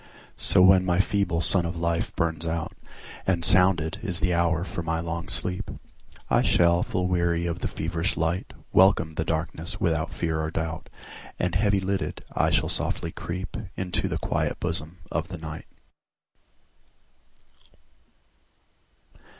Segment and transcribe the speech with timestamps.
[0.37, 2.71] So when my feeble sun of life burns out,
[3.27, 8.17] And sounded is the hour for my long sleep,I shall, full weary of the feverish
[8.17, 10.89] light, Welcome the darkness without fear or doubt,
[11.37, 15.65] And heavy lidded, I shall softly creepInto the quiet bosom of the Night.